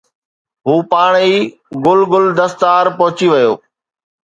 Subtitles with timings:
[0.67, 1.35] هو پاڻ ئي
[1.85, 3.61] گل گل دستار پهچي ويو آهي